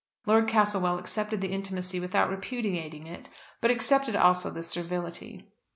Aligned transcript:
Lord 0.25 0.47
Castlewell 0.47 0.97
accepted 0.97 1.41
the 1.41 1.51
intimacy 1.51 1.99
without 1.99 2.31
repudiating 2.31 3.05
it, 3.05 3.29
but 3.61 3.69
accepted 3.69 4.15
also 4.15 4.49
the 4.49 4.63
servility. 4.63 5.53